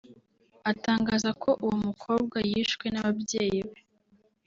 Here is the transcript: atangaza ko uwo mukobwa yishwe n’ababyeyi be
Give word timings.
atangaza 0.71 1.29
ko 1.41 1.49
uwo 1.63 1.75
mukobwa 1.85 2.37
yishwe 2.49 2.85
n’ababyeyi 2.89 3.59
be 3.67 3.79